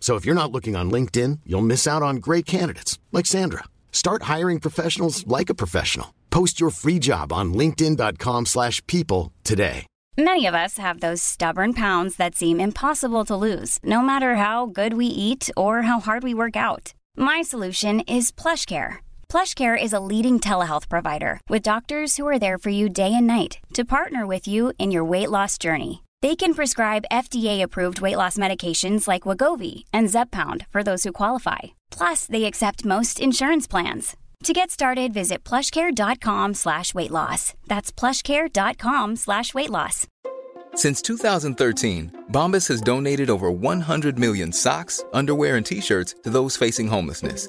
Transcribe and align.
So 0.00 0.16
if 0.16 0.24
you're 0.24 0.42
not 0.42 0.52
looking 0.52 0.74
on 0.74 0.90
LinkedIn, 0.90 1.40
you'll 1.44 1.60
miss 1.60 1.86
out 1.86 2.02
on 2.02 2.16
great 2.16 2.46
candidates 2.46 2.98
like 3.12 3.26
Sandra. 3.26 3.64
Start 3.92 4.22
hiring 4.22 4.58
professionals 4.58 5.26
like 5.26 5.50
a 5.50 5.54
professional. 5.54 6.14
Post 6.30 6.60
your 6.60 6.70
free 6.70 6.98
job 6.98 7.30
on 7.30 7.52
linkedin.com/people 7.52 9.32
today. 9.44 9.86
Many 10.18 10.46
of 10.46 10.54
us 10.54 10.78
have 10.78 10.98
those 10.98 11.22
stubborn 11.22 11.74
pounds 11.74 12.16
that 12.16 12.34
seem 12.34 12.58
impossible 12.58 13.24
to 13.26 13.36
lose, 13.36 13.78
no 13.84 14.02
matter 14.02 14.34
how 14.34 14.66
good 14.66 14.94
we 14.94 15.06
eat 15.06 15.48
or 15.56 15.82
how 15.82 16.00
hard 16.00 16.24
we 16.24 16.34
work 16.34 16.56
out. 16.56 16.92
My 17.16 17.40
solution 17.40 18.00
is 18.00 18.32
PlushCare. 18.32 18.96
PlushCare 19.28 19.80
is 19.80 19.92
a 19.92 20.00
leading 20.00 20.40
telehealth 20.40 20.88
provider 20.88 21.40
with 21.48 21.62
doctors 21.62 22.16
who 22.16 22.26
are 22.26 22.38
there 22.38 22.58
for 22.58 22.70
you 22.70 22.88
day 22.88 23.14
and 23.14 23.28
night 23.28 23.58
to 23.74 23.84
partner 23.84 24.26
with 24.26 24.48
you 24.48 24.72
in 24.76 24.90
your 24.90 25.04
weight 25.04 25.30
loss 25.30 25.56
journey. 25.56 26.02
They 26.20 26.34
can 26.34 26.54
prescribe 26.54 27.04
FDA-approved 27.12 28.00
weight 28.00 28.16
loss 28.16 28.36
medications 28.36 29.06
like 29.06 29.22
Wagovi 29.22 29.84
and 29.92 30.08
Zepbound 30.08 30.66
for 30.70 30.82
those 30.82 31.04
who 31.04 31.12
qualify. 31.12 31.58
Plus, 31.90 32.26
they 32.26 32.44
accept 32.44 32.84
most 32.84 33.20
insurance 33.20 33.68
plans. 33.68 34.16
To 34.44 34.52
get 34.52 34.70
started, 34.70 35.12
visit 35.12 35.44
plushcare.com 35.44 36.54
slash 36.54 36.94
weight 36.94 37.10
loss. 37.10 37.54
That's 37.66 37.92
plushcare.com 37.92 39.16
slash 39.16 39.54
weight 39.54 39.70
loss. 39.70 40.06
Since 40.74 41.02
2013, 41.02 42.24
Bombas 42.32 42.68
has 42.68 42.80
donated 42.80 43.30
over 43.30 43.50
100 43.50 44.18
million 44.18 44.52
socks, 44.52 45.04
underwear, 45.12 45.56
and 45.56 45.66
t-shirts 45.66 46.14
to 46.22 46.30
those 46.30 46.56
facing 46.56 46.86
homelessness. 46.88 47.48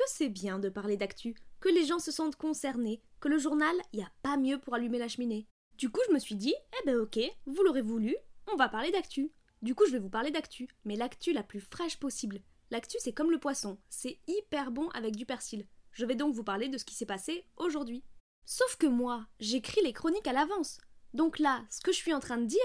que 0.00 0.10
c'est 0.10 0.28
bien 0.28 0.58
de 0.58 0.68
parler 0.68 0.96
d'actu, 0.96 1.34
que 1.60 1.68
les 1.68 1.84
gens 1.84 1.98
se 1.98 2.10
sentent 2.10 2.36
concernés, 2.36 3.02
que 3.20 3.28
le 3.28 3.38
journal, 3.38 3.76
n'y 3.92 4.02
a 4.02 4.10
pas 4.22 4.36
mieux 4.36 4.58
pour 4.58 4.74
allumer 4.74 4.98
la 4.98 5.08
cheminée. 5.08 5.46
Du 5.76 5.90
coup, 5.90 6.00
je 6.08 6.14
me 6.14 6.18
suis 6.18 6.36
dit, 6.36 6.54
eh 6.56 6.86
ben 6.86 6.96
ok, 6.96 7.18
vous 7.46 7.62
l'aurez 7.62 7.82
voulu, 7.82 8.16
on 8.50 8.56
va 8.56 8.68
parler 8.68 8.90
d'actu. 8.90 9.30
Du 9.60 9.74
coup, 9.74 9.84
je 9.86 9.92
vais 9.92 9.98
vous 9.98 10.08
parler 10.08 10.30
d'actu, 10.30 10.68
mais 10.84 10.96
l'actu 10.96 11.32
la 11.32 11.42
plus 11.42 11.60
fraîche 11.60 11.98
possible. 11.98 12.40
L'actu, 12.70 12.96
c'est 13.00 13.12
comme 13.12 13.30
le 13.30 13.38
poisson, 13.38 13.78
c'est 13.90 14.18
hyper 14.26 14.70
bon 14.70 14.88
avec 14.90 15.16
du 15.16 15.26
persil. 15.26 15.66
Je 15.92 16.06
vais 16.06 16.14
donc 16.14 16.34
vous 16.34 16.44
parler 16.44 16.68
de 16.68 16.78
ce 16.78 16.84
qui 16.84 16.94
s'est 16.94 17.04
passé 17.04 17.44
aujourd'hui. 17.56 18.02
Sauf 18.46 18.76
que 18.76 18.86
moi, 18.86 19.26
j'écris 19.38 19.82
les 19.82 19.92
chroniques 19.92 20.26
à 20.26 20.32
l'avance. 20.32 20.78
Donc 21.12 21.38
là, 21.38 21.64
ce 21.68 21.80
que 21.80 21.92
je 21.92 21.98
suis 21.98 22.14
en 22.14 22.20
train 22.20 22.38
de 22.38 22.46
dire, 22.46 22.58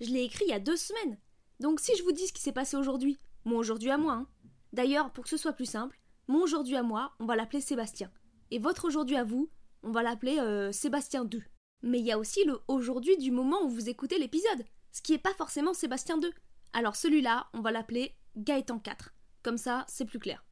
je 0.00 0.10
l'ai 0.10 0.24
écrit 0.24 0.44
il 0.46 0.50
y 0.50 0.54
a 0.54 0.60
deux 0.60 0.76
semaines. 0.76 1.18
Donc 1.58 1.80
si 1.80 1.96
je 1.96 2.02
vous 2.02 2.12
dis 2.12 2.26
ce 2.26 2.32
qui 2.32 2.42
s'est 2.42 2.52
passé 2.52 2.76
aujourd'hui, 2.76 3.16
mon 3.44 3.56
aujourd'hui 3.56 3.90
à 3.90 3.98
moi, 3.98 4.12
hein. 4.12 4.28
D'ailleurs, 4.72 5.12
pour 5.12 5.24
que 5.24 5.30
ce 5.30 5.36
soit 5.36 5.52
plus 5.52 5.66
simple, 5.66 6.00
mon 6.28 6.42
aujourd'hui 6.42 6.76
à 6.76 6.82
moi, 6.82 7.12
on 7.18 7.26
va 7.26 7.36
l'appeler 7.36 7.60
Sébastien. 7.60 8.10
Et 8.50 8.58
votre 8.58 8.86
aujourd'hui 8.86 9.16
à 9.16 9.24
vous, 9.24 9.50
on 9.82 9.90
va 9.90 10.02
l'appeler 10.02 10.38
euh, 10.38 10.70
Sébastien 10.72 11.24
2. 11.24 11.42
Mais 11.82 11.98
il 11.98 12.06
y 12.06 12.12
a 12.12 12.18
aussi 12.18 12.44
le 12.44 12.60
aujourd'hui 12.68 13.16
du 13.18 13.32
moment 13.32 13.62
où 13.64 13.68
vous 13.68 13.88
écoutez 13.88 14.18
l'épisode, 14.18 14.64
ce 14.92 15.02
qui 15.02 15.12
n'est 15.12 15.18
pas 15.18 15.34
forcément 15.34 15.74
Sébastien 15.74 16.18
2. 16.18 16.32
Alors 16.72 16.96
celui-là, 16.96 17.48
on 17.54 17.60
va 17.60 17.72
l'appeler 17.72 18.14
Gaëtan 18.36 18.78
4. 18.78 19.14
Comme 19.42 19.58
ça, 19.58 19.84
c'est 19.88 20.04
plus 20.04 20.20
clair. 20.20 20.44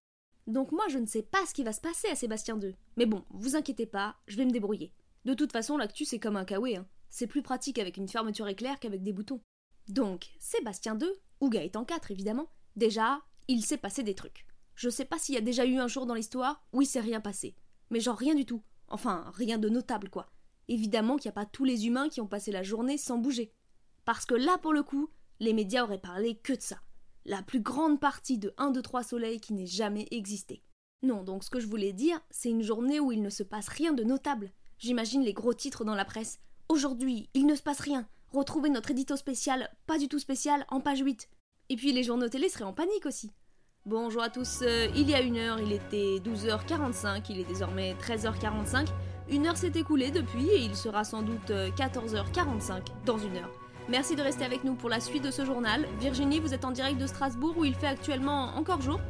Donc 0.47 0.73
moi, 0.73 0.85
je 0.89 0.99
ne 0.99 1.07
sais 1.07 1.23
pas 1.23 1.47
ce 1.47 1.55
qui 1.55 1.63
va 1.63 1.73
se 1.73 1.81
passer 1.81 2.09
à 2.09 2.17
Sébastien 2.17 2.57
2. 2.57 2.75
Mais 2.97 3.07
bon, 3.07 3.25
vous 3.31 3.55
inquiétez 3.55 3.87
pas, 3.87 4.17
je 4.27 4.37
vais 4.37 4.45
me 4.45 4.51
débrouiller. 4.51 4.93
De 5.25 5.35
toute 5.35 5.53
façon, 5.53 5.77
l'actu, 5.77 6.05
c'est 6.05 6.19
comme 6.19 6.37
un 6.37 6.45
kawaii, 6.45 6.77
hein. 6.77 6.89
C'est 7.11 7.27
plus 7.27 7.43
pratique 7.43 7.79
avec 7.79 7.97
une 7.97 8.09
fermeture 8.09 8.49
éclair 8.49 8.79
qu'avec 8.81 9.03
des 9.03 9.13
boutons. 9.13 9.41
Donc, 9.89 10.31
Sébastien 10.39 10.95
2, 10.95 11.13
ou 11.41 11.51
Gaëtan 11.51 11.85
4 11.85 12.11
évidemment, 12.11 12.51
déjà, 12.77 13.21
il 13.49 13.65
s'est 13.65 13.77
passé 13.77 14.03
des 14.03 14.15
trucs. 14.15 14.47
Je 14.81 14.89
sais 14.89 15.05
pas 15.05 15.19
s'il 15.19 15.35
y 15.35 15.39
a 15.39 15.43
déjà 15.43 15.67
eu 15.67 15.77
un 15.77 15.89
jour 15.89 16.07
dans 16.07 16.15
l'histoire 16.15 16.65
où 16.73 16.81
il 16.81 16.87
s'est 16.87 17.01
rien 17.01 17.21
passé. 17.21 17.55
Mais 17.91 18.01
genre 18.01 18.17
rien 18.17 18.35
du 18.35 18.47
tout. 18.47 18.63
Enfin, 18.89 19.31
rien 19.35 19.59
de 19.59 19.69
notable 19.69 20.09
quoi. 20.09 20.31
Évidemment 20.69 21.17
qu'il 21.17 21.29
n'y 21.29 21.35
a 21.35 21.45
pas 21.45 21.45
tous 21.45 21.65
les 21.65 21.87
humains 21.87 22.09
qui 22.09 22.23
ont 22.23 22.27
passé 22.27 22.51
la 22.51 22.63
journée 22.63 22.97
sans 22.97 23.19
bouger. 23.19 23.53
Parce 24.07 24.25
que 24.25 24.33
là, 24.33 24.57
pour 24.57 24.73
le 24.73 24.83
coup, 24.83 25.11
les 25.39 25.53
médias 25.53 25.85
auraient 25.85 25.99
parlé 25.99 26.39
que 26.39 26.55
de 26.55 26.63
ça. 26.63 26.81
La 27.27 27.43
plus 27.43 27.61
grande 27.61 28.01
partie 28.01 28.39
de 28.39 28.55
1, 28.57 28.71
2, 28.71 28.81
3 28.81 29.03
soleils 29.03 29.39
qui 29.39 29.53
n'ait 29.53 29.67
jamais 29.67 30.09
existé. 30.13 30.63
Non, 31.03 31.25
donc 31.25 31.45
ce 31.45 31.51
que 31.51 31.61
je 31.61 31.67
voulais 31.67 31.93
dire, 31.93 32.19
c'est 32.31 32.49
une 32.49 32.63
journée 32.63 33.01
où 33.01 33.13
il 33.13 33.21
ne 33.21 33.29
se 33.29 33.43
passe 33.43 33.69
rien 33.69 33.93
de 33.93 34.03
notable. 34.03 34.51
J'imagine 34.79 35.21
les 35.21 35.35
gros 35.35 35.53
titres 35.53 35.85
dans 35.85 35.95
la 35.95 36.07
presse. 36.07 36.41
Aujourd'hui, 36.71 37.29
il 37.35 37.45
ne 37.45 37.55
se 37.55 37.63
passe 37.63 37.81
rien. 37.81 38.09
Retrouvez 38.33 38.71
notre 38.71 38.93
édito 38.93 39.15
spécial, 39.17 39.77
pas 39.87 39.99
du 39.99 40.09
tout 40.09 40.19
spécial, 40.19 40.65
en 40.71 40.81
page 40.81 41.01
8. 41.01 41.29
Et 41.69 41.77
puis 41.77 41.93
les 41.93 42.03
journaux 42.03 42.31
télé 42.31 42.49
seraient 42.49 42.65
en 42.65 42.73
panique 42.73 43.05
aussi. 43.05 43.31
Bonjour 43.91 44.23
à 44.23 44.31
tous, 44.31 44.61
euh, 44.63 44.87
il 44.95 45.11
y 45.11 45.17
a 45.17 45.21
une 45.21 45.37
heure, 45.37 45.59
il 45.59 45.73
était 45.73 46.21
12h45, 46.23 47.25
il 47.29 47.41
est 47.41 47.45
désormais 47.45 47.95
13h45. 47.95 48.87
Une 49.29 49.49
heure 49.49 49.57
s'est 49.57 49.73
écoulée 49.75 50.13
depuis 50.13 50.49
et 50.49 50.59
il 50.59 50.77
sera 50.77 51.03
sans 51.03 51.23
doute 51.23 51.51
euh, 51.51 51.71
14h45 51.71 52.83
dans 53.05 53.19
une 53.19 53.39
heure. 53.39 53.51
Merci 53.89 54.15
de 54.15 54.23
rester 54.23 54.45
avec 54.45 54.63
nous 54.63 54.77
pour 54.77 54.91
la 54.91 55.01
suite 55.01 55.25
de 55.25 55.33
ce 55.33 55.45
journal. 55.45 55.89
Virginie, 55.99 56.39
vous 56.39 56.55
êtes 56.55 56.65
en 56.65 56.71
direct 56.71 57.01
de 57.01 57.07
Strasbourg 57.09 57.59
où 57.59 57.65
il 57.65 57.75
fait 57.75 57.89
actuellement 57.89 58.57
encore 58.57 58.81
jour? 58.81 59.01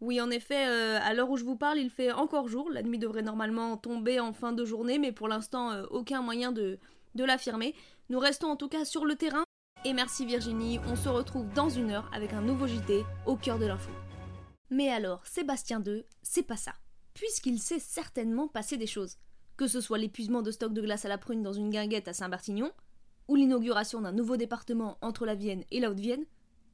Oui, 0.00 0.20
en 0.20 0.30
effet, 0.30 0.66
euh, 0.66 0.98
à 1.00 1.14
l'heure 1.14 1.30
où 1.30 1.36
je 1.36 1.44
vous 1.44 1.54
parle, 1.54 1.78
il 1.78 1.90
fait 1.90 2.10
encore 2.10 2.48
jour. 2.48 2.68
La 2.72 2.82
nuit 2.82 2.98
devrait 2.98 3.22
normalement 3.22 3.76
tomber 3.76 4.18
en 4.18 4.32
fin 4.32 4.52
de 4.52 4.64
journée, 4.64 4.98
mais 4.98 5.12
pour 5.12 5.28
l'instant, 5.28 5.70
euh, 5.70 5.84
aucun 5.90 6.22
moyen 6.22 6.50
de 6.50 6.80
l'affirmer. 7.14 7.72
Nous 8.08 8.18
restons 8.18 8.48
en 8.48 8.56
tout 8.56 8.68
cas 8.68 8.84
sur 8.84 9.04
le 9.04 9.14
terrain. 9.14 9.45
Et 9.86 9.92
merci 9.92 10.26
Virginie, 10.26 10.80
on 10.88 10.96
se 10.96 11.08
retrouve 11.08 11.46
dans 11.52 11.68
une 11.68 11.92
heure 11.92 12.10
avec 12.12 12.32
un 12.32 12.40
nouveau 12.40 12.66
JT 12.66 13.04
au 13.24 13.36
cœur 13.36 13.56
de 13.56 13.66
l'info. 13.66 13.92
Mais 14.68 14.88
alors, 14.88 15.24
Sébastien 15.24 15.80
II, 15.80 16.04
c'est 16.24 16.42
pas 16.42 16.56
ça. 16.56 16.72
Puisqu'il 17.14 17.60
s'est 17.60 17.78
certainement 17.78 18.48
passé 18.48 18.78
des 18.78 18.88
choses. 18.88 19.18
Que 19.56 19.68
ce 19.68 19.80
soit 19.80 19.98
l'épuisement 19.98 20.42
de 20.42 20.50
stock 20.50 20.72
de 20.72 20.82
glace 20.82 21.04
à 21.04 21.08
la 21.08 21.18
prune 21.18 21.44
dans 21.44 21.52
une 21.52 21.70
guinguette 21.70 22.08
à 22.08 22.14
Saint-Barthignon, 22.14 22.72
ou 23.28 23.36
l'inauguration 23.36 24.00
d'un 24.00 24.10
nouveau 24.10 24.36
département 24.36 24.98
entre 25.02 25.24
la 25.24 25.36
Vienne 25.36 25.62
et 25.70 25.78
la 25.78 25.92
Haute-Vienne. 25.92 26.26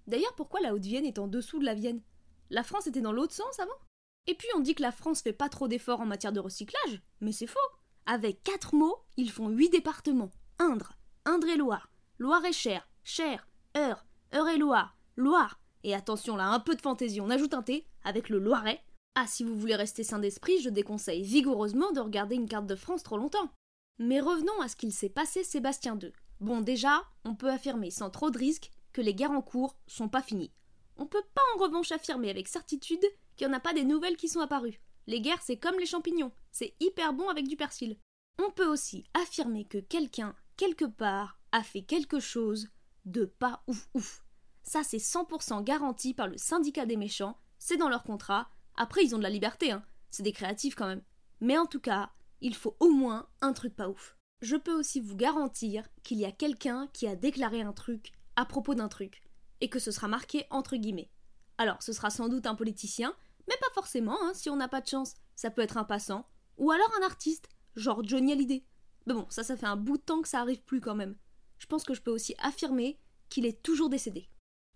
D'ailleurs, 0.06 0.34
pourquoi 0.34 0.62
la 0.62 0.72
Haute-Vienne 0.72 1.04
est 1.04 1.18
en 1.18 1.28
dessous 1.28 1.58
de 1.58 1.66
la 1.66 1.74
Vienne? 1.74 2.00
La 2.48 2.62
France 2.62 2.86
était 2.86 3.02
dans 3.02 3.12
l'autre 3.12 3.34
sens 3.34 3.60
avant? 3.60 3.78
Et 4.26 4.34
puis 4.34 4.48
on 4.56 4.60
dit 4.60 4.74
que 4.74 4.82
la 4.82 4.90
France 4.90 5.20
fait 5.20 5.34
pas 5.34 5.50
trop 5.50 5.68
d'efforts 5.68 6.00
en 6.00 6.06
matière 6.06 6.32
de 6.32 6.40
recyclage, 6.40 7.02
mais 7.20 7.32
c'est 7.32 7.46
faux 7.46 7.58
Avec 8.06 8.42
quatre 8.42 8.74
mots, 8.74 9.04
ils 9.18 9.30
font 9.30 9.50
huit 9.50 9.68
départements. 9.68 10.30
Indre, 10.58 10.94
Indre-et-Loire, 11.26 11.90
Loire-et-Cher, 12.18 12.88
Cher, 13.04 13.48
Eure, 13.76 14.04
Eure-et-Loire, 14.32 14.96
Loire. 15.16 15.60
Et 15.84 15.94
attention 15.94 16.36
là, 16.36 16.48
un 16.48 16.60
peu 16.60 16.74
de 16.74 16.80
fantaisie, 16.80 17.20
on 17.20 17.30
ajoute 17.30 17.54
un 17.54 17.62
T 17.62 17.86
avec 18.04 18.28
le 18.28 18.38
Loiret. 18.38 18.82
Ah, 19.14 19.26
si 19.26 19.44
vous 19.44 19.56
voulez 19.56 19.74
rester 19.74 20.04
sain 20.04 20.18
d'esprit, 20.18 20.60
je 20.60 20.70
déconseille 20.70 21.22
vigoureusement 21.22 21.92
de 21.92 22.00
regarder 22.00 22.36
une 22.36 22.48
carte 22.48 22.66
de 22.66 22.76
France 22.76 23.02
trop 23.02 23.18
longtemps. 23.18 23.50
Mais 23.98 24.20
revenons 24.20 24.60
à 24.60 24.68
ce 24.68 24.76
qu'il 24.76 24.92
s'est 24.92 25.08
passé 25.08 25.44
Sébastien 25.44 25.98
II. 26.00 26.12
Bon, 26.40 26.60
déjà, 26.60 27.02
on 27.24 27.34
peut 27.34 27.50
affirmer 27.50 27.90
sans 27.90 28.10
trop 28.10 28.30
de 28.30 28.38
risques 28.38 28.70
que 28.92 29.00
les 29.00 29.14
guerres 29.14 29.32
en 29.32 29.42
cours 29.42 29.76
sont 29.86 30.08
pas 30.08 30.22
finies. 30.22 30.52
On 30.96 31.06
peut 31.06 31.24
pas 31.34 31.42
en 31.54 31.58
revanche 31.58 31.92
affirmer 31.92 32.30
avec 32.30 32.48
certitude 32.48 33.04
qu'il 33.36 33.48
n'y 33.48 33.52
en 33.52 33.56
a 33.56 33.60
pas 33.60 33.74
des 33.74 33.84
nouvelles 33.84 34.16
qui 34.16 34.28
sont 34.28 34.40
apparues. 34.40 34.80
Les 35.06 35.20
guerres, 35.20 35.42
c'est 35.42 35.56
comme 35.56 35.78
les 35.78 35.86
champignons, 35.86 36.32
c'est 36.52 36.74
hyper 36.80 37.12
bon 37.12 37.28
avec 37.28 37.48
du 37.48 37.56
persil. 37.56 37.96
On 38.42 38.50
peut 38.50 38.66
aussi 38.66 39.04
affirmer 39.14 39.64
que 39.64 39.78
quelqu'un, 39.78 40.34
quelque 40.56 40.84
part, 40.84 41.38
a 41.50 41.62
fait 41.62 41.82
quelque 41.82 42.20
chose 42.20 42.68
de 43.04 43.24
pas 43.24 43.62
ouf 43.66 43.88
ouf. 43.94 44.24
Ça, 44.62 44.82
c'est 44.84 44.98
100% 44.98 45.64
garanti 45.64 46.14
par 46.14 46.28
le 46.28 46.36
syndicat 46.36 46.86
des 46.86 46.96
méchants, 46.96 47.38
c'est 47.58 47.76
dans 47.76 47.88
leur 47.88 48.04
contrat. 48.04 48.48
Après, 48.76 49.04
ils 49.04 49.14
ont 49.14 49.18
de 49.18 49.22
la 49.22 49.30
liberté, 49.30 49.72
hein. 49.72 49.84
C'est 50.10 50.22
des 50.22 50.32
créatifs 50.32 50.74
quand 50.74 50.86
même. 50.86 51.02
Mais 51.40 51.58
en 51.58 51.66
tout 51.66 51.80
cas, 51.80 52.10
il 52.40 52.54
faut 52.54 52.76
au 52.80 52.90
moins 52.90 53.28
un 53.40 53.52
truc 53.52 53.74
pas 53.74 53.88
ouf. 53.88 54.16
Je 54.40 54.56
peux 54.56 54.72
aussi 54.72 55.00
vous 55.00 55.16
garantir 55.16 55.88
qu'il 56.02 56.18
y 56.18 56.24
a 56.24 56.32
quelqu'un 56.32 56.88
qui 56.92 57.06
a 57.06 57.16
déclaré 57.16 57.62
un 57.62 57.72
truc 57.72 58.12
à 58.36 58.44
propos 58.44 58.74
d'un 58.74 58.88
truc, 58.88 59.22
et 59.60 59.68
que 59.68 59.78
ce 59.78 59.90
sera 59.90 60.08
marqué 60.08 60.46
entre 60.50 60.76
guillemets. 60.76 61.10
Alors, 61.58 61.82
ce 61.82 61.92
sera 61.92 62.10
sans 62.10 62.28
doute 62.28 62.46
un 62.46 62.54
politicien, 62.54 63.14
mais 63.48 63.56
pas 63.60 63.72
forcément, 63.74 64.18
hein, 64.22 64.32
si 64.34 64.50
on 64.50 64.56
n'a 64.56 64.68
pas 64.68 64.80
de 64.80 64.88
chance. 64.88 65.14
Ça 65.36 65.50
peut 65.50 65.62
être 65.62 65.76
un 65.76 65.84
passant, 65.84 66.28
Ou 66.58 66.70
alors 66.70 66.90
un 67.00 67.04
artiste, 67.04 67.48
genre 67.76 68.02
Johnny 68.04 68.32
Hallyday. 68.32 68.64
Mais 69.06 69.14
bon, 69.14 69.26
ça, 69.30 69.42
ça 69.42 69.56
fait 69.56 69.66
un 69.66 69.76
bout 69.76 69.96
de 69.96 70.02
temps 70.02 70.22
que 70.22 70.28
ça 70.28 70.40
arrive 70.40 70.62
plus 70.62 70.80
quand 70.80 70.94
même. 70.94 71.16
Je 71.62 71.68
pense 71.68 71.84
que 71.84 71.94
je 71.94 72.02
peux 72.02 72.10
aussi 72.10 72.34
affirmer 72.42 72.98
qu'il 73.28 73.46
est 73.46 73.62
toujours 73.62 73.88
décédé. 73.88 74.28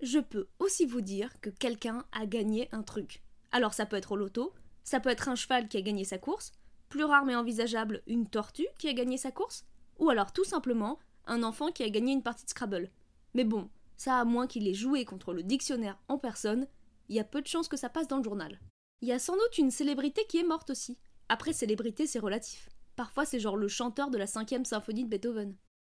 Je 0.02 0.20
peux 0.20 0.46
aussi 0.60 0.86
vous 0.86 1.00
dire 1.00 1.40
que 1.40 1.50
quelqu'un 1.50 2.04
a 2.12 2.26
gagné 2.26 2.68
un 2.70 2.84
truc. 2.84 3.24
Alors 3.50 3.74
ça 3.74 3.86
peut 3.86 3.96
être 3.96 4.12
au 4.12 4.16
loto, 4.16 4.54
ça 4.84 5.00
peut 5.00 5.08
être 5.08 5.28
un 5.28 5.34
cheval 5.34 5.66
qui 5.66 5.78
a 5.78 5.82
gagné 5.82 6.04
sa 6.04 6.18
course, 6.18 6.52
plus 6.88 7.02
rare 7.02 7.24
mais 7.24 7.34
envisageable, 7.34 8.04
une 8.06 8.28
tortue 8.28 8.68
qui 8.78 8.86
a 8.86 8.92
gagné 8.92 9.16
sa 9.16 9.32
course, 9.32 9.66
ou 9.98 10.10
alors 10.10 10.32
tout 10.32 10.44
simplement 10.44 11.00
un 11.26 11.42
enfant 11.42 11.72
qui 11.72 11.82
a 11.82 11.90
gagné 11.90 12.12
une 12.12 12.22
partie 12.22 12.44
de 12.44 12.50
Scrabble. 12.50 12.92
Mais 13.34 13.42
bon, 13.42 13.68
ça 13.96 14.20
à 14.20 14.24
moins 14.24 14.46
qu'il 14.46 14.68
ait 14.68 14.72
joué 14.72 15.04
contre 15.04 15.34
le 15.34 15.42
dictionnaire 15.42 15.98
en 16.06 16.18
personne, 16.18 16.68
il 17.08 17.16
y 17.16 17.20
a 17.20 17.24
peu 17.24 17.42
de 17.42 17.48
chances 17.48 17.68
que 17.68 17.76
ça 17.76 17.88
passe 17.88 18.06
dans 18.06 18.18
le 18.18 18.24
journal. 18.24 18.60
Il 19.00 19.08
y 19.08 19.12
a 19.12 19.18
sans 19.18 19.34
doute 19.34 19.58
une 19.58 19.72
célébrité 19.72 20.24
qui 20.28 20.38
est 20.38 20.46
morte 20.46 20.70
aussi. 20.70 20.98
Après, 21.28 21.52
célébrité, 21.52 22.06
c'est 22.06 22.20
relatif. 22.20 22.68
Parfois, 22.94 23.24
c'est 23.24 23.40
genre 23.40 23.56
le 23.56 23.66
chanteur 23.66 24.08
de 24.08 24.18
la 24.18 24.28
cinquième 24.28 24.64
symphonie 24.64 25.02
de 25.02 25.10
Beethoven. 25.10 25.56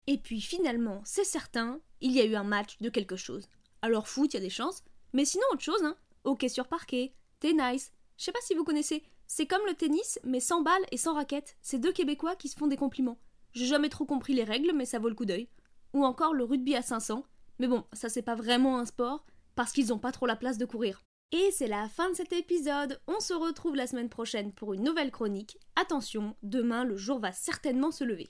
Et 0.08 0.18
puis 0.18 0.42
finalement, 0.42 1.02
c'est 1.06 1.26
certain, 1.26 1.80
il 2.02 2.14
y 2.14 2.22
a 2.22 2.26
eu 2.26 2.36
un 2.36 2.44
match 2.44 2.78
de 2.80 2.90
quelque 2.90 3.18
chose. 3.18 3.48
Alors 3.82 4.08
foot, 4.08 4.34
il 4.34 4.38
y 4.38 4.40
a 4.40 4.44
des 4.44 4.50
chances, 4.50 4.84
mais 5.14 5.26
sinon 5.26 5.44
autre 5.52 5.64
chose, 5.64 5.84
hein. 5.84 5.96
Hockey 6.24 6.50
sur 6.50 6.68
parquet, 6.68 7.14
tennis, 7.40 7.92
je 8.18 8.24
sais 8.24 8.32
pas 8.32 8.40
si 8.42 8.56
vous 8.56 8.64
connaissez, 8.64 9.04
c'est 9.28 9.46
comme 9.46 9.66
le 9.68 9.74
tennis, 9.74 10.20
mais 10.24 10.40
sans 10.40 10.62
balles 10.62 10.86
et 10.92 10.98
sans 10.98 11.14
raquettes. 11.14 11.58
C'est 11.62 11.80
deux 11.80 11.92
Québécois 11.92 12.36
qui 12.36 12.48
se 12.48 12.56
font 12.56 12.68
des 12.68 12.78
compliments. 12.78 13.20
J'ai 13.52 13.66
jamais 13.66 13.90
trop 13.90 14.06
compris 14.06 14.34
les 14.34 14.46
règles, 14.46 14.72
mais 14.74 14.86
ça 14.86 15.00
vaut 15.00 15.10
le 15.10 15.16
coup 15.16 15.26
d'œil. 15.26 15.50
Ou 15.94 16.06
encore 16.06 16.34
le 16.34 16.46
rugby 16.46 16.76
à 16.76 16.82
500. 16.82 17.26
Mais 17.60 17.68
bon, 17.68 17.84
ça 17.92 18.08
c'est 18.08 18.22
pas 18.22 18.36
vraiment 18.36 18.80
un 18.80 18.86
sport, 18.86 19.26
parce 19.56 19.74
qu'ils 19.74 19.92
ont 19.92 20.00
pas 20.00 20.12
trop 20.12 20.26
la 20.26 20.36
place 20.36 20.58
de 20.58 20.66
courir. 20.66 21.02
Et 21.34 21.52
c'est 21.52 21.68
la 21.68 21.90
fin 21.90 22.10
de 22.10 22.16
cet 22.16 22.32
épisode. 22.32 23.02
On 23.08 23.20
se 23.20 23.34
retrouve 23.34 23.76
la 23.76 23.88
semaine 23.88 24.10
prochaine 24.10 24.54
pour 24.54 24.74
une 24.74 24.84
nouvelle 24.84 25.12
chronique. 25.12 25.58
Attention, 25.76 26.38
demain 26.42 26.86
le 26.86 26.96
jour 26.96 27.20
va 27.20 27.34
certainement 27.34 27.92
se 27.92 28.06
lever. 28.06 28.30